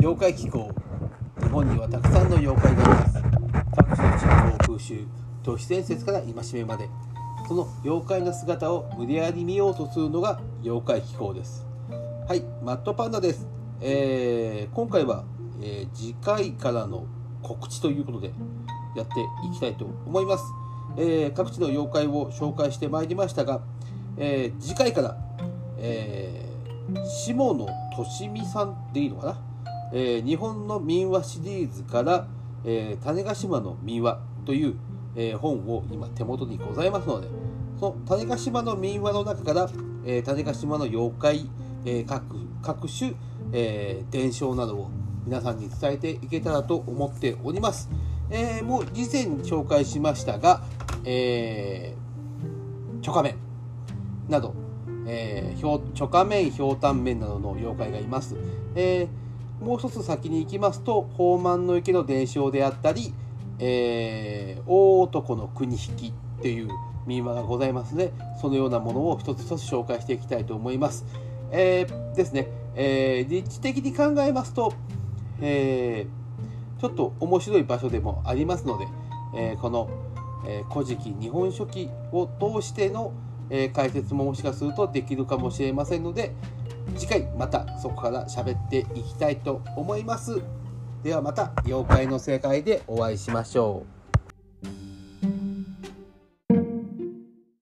[0.00, 0.70] 妖怪気候
[1.40, 3.22] 日本にはたくさんの妖怪がいます。
[3.76, 5.06] 各地の人口風習
[5.42, 6.88] 都市伝説から戒めまで
[7.46, 11.66] その妖怪の姿を無理やり見ようとするのが妖怪気候です。
[12.26, 13.46] はいマットパンダです、
[13.82, 15.24] えー今回は、
[15.60, 17.06] えー次回からの
[17.42, 18.32] 告知ということで
[18.96, 20.44] やっていきたいと思います、
[20.96, 23.60] えー各地の妖怪を紹介してまいりましたが、
[24.16, 25.18] え次回から、
[25.78, 26.53] えー
[27.04, 29.42] 下野利美さんでいいのかな、
[29.92, 32.26] えー日本の民話シリーズから、
[32.64, 34.76] えー種子島の民話という、
[35.16, 37.28] えー本を今手元にございますので
[37.78, 39.68] その種子島の民話の中から、
[40.04, 41.50] え種子島の妖怪、
[41.84, 42.22] え各
[42.62, 43.14] 各種、
[43.52, 44.90] え伝承などを
[45.26, 47.90] 皆さんに伝えていけたらと思っております。
[48.30, 50.62] えもう以前紹介しましたが、
[51.04, 53.36] えー、チョカメ
[54.28, 54.54] など、
[55.06, 58.36] えー、ひょうチョカメン、ひょうたんメンなどの妖怪がいます。
[58.74, 59.24] えー
[59.64, 63.14] もう一つ先に行きますと、宝満の池の伝承であったり、
[63.58, 66.68] えー大男の国引きっていう
[67.06, 71.06] 民話がございますので、そのようなものを一つ一つ紹介していきたいと思います。
[71.50, 74.72] えーですね、えー立地的に考えますと、
[75.40, 78.86] えーちょっと面白い場所でもありますので、
[79.36, 79.88] えーこの
[80.46, 83.12] 「えー古事記日本書紀」を通しての、
[83.50, 86.34] えー解説ももしかするとできるかもしれませんので
[86.96, 90.40] 次回またそこから喋っていきたいと思います。
[91.02, 94.03] ではまた妖怪の世界でお会いしましょう。